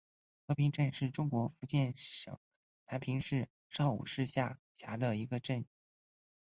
[0.47, 2.39] 和平镇是中国福建省
[2.89, 5.63] 南平市邵武市下辖的一个镇。